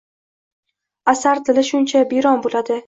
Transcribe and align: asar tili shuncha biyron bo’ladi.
asar 1.15 1.43
tili 1.51 1.67
shuncha 1.71 2.05
biyron 2.17 2.45
bo’ladi. 2.49 2.79